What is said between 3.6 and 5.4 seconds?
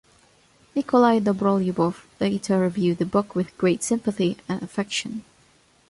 sympathy and affection.